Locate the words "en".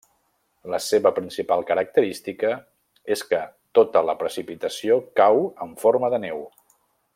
5.67-5.79